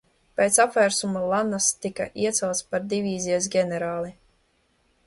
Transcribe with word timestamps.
Pēc 0.39 0.55
apvērsuma 0.63 1.21
Lanns 1.33 1.67
tika 1.85 2.09
iecelts 2.25 2.65
par 2.73 2.89
divīzijas 2.95 3.53
ģenerāli. 3.59 4.13